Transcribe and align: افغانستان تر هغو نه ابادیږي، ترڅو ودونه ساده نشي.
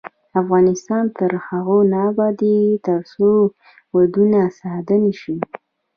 افغانستان 0.41 1.03
تر 1.17 1.31
هغو 1.47 1.79
نه 1.91 1.99
ابادیږي، 2.11 2.77
ترڅو 2.87 3.29
ودونه 3.95 4.41
ساده 4.59 4.95
نشي. 5.03 5.37